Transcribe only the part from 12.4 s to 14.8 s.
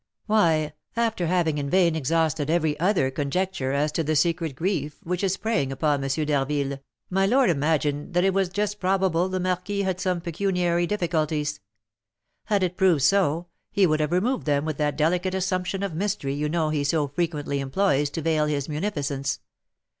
had it proved so, he would have removed them with